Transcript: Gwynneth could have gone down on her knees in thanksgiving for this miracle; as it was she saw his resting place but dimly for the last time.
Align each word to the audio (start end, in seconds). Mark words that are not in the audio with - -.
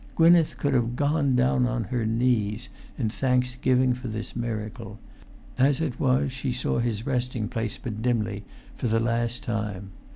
Gwynneth 0.15 0.57
could 0.57 0.73
have 0.73 0.95
gone 0.95 1.35
down 1.35 1.67
on 1.67 1.83
her 1.83 2.07
knees 2.07 2.69
in 2.97 3.07
thanksgiving 3.09 3.93
for 3.93 4.07
this 4.07 4.35
miracle; 4.35 4.97
as 5.59 5.79
it 5.79 5.99
was 5.99 6.31
she 6.31 6.51
saw 6.51 6.79
his 6.79 7.05
resting 7.05 7.47
place 7.47 7.77
but 7.77 8.01
dimly 8.01 8.43
for 8.75 8.87
the 8.87 8.99
last 8.99 9.43
time. 9.43 9.91